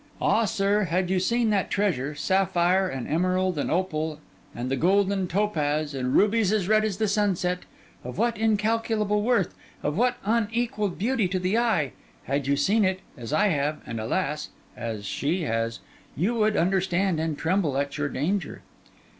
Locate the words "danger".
18.09-18.63